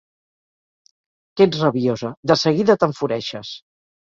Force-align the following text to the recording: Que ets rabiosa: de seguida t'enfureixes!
Que 1.35 1.47
ets 1.47 1.59
rabiosa: 1.65 2.11
de 2.33 2.39
seguida 2.47 2.77
t'enfureixes! 2.85 3.57